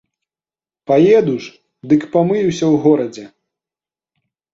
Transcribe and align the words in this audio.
Паеду 0.91 1.35
ж, 1.47 1.51
дык 1.91 2.01
памыюся 2.15 2.65
ў 2.73 2.81
горадзе. 2.87 3.25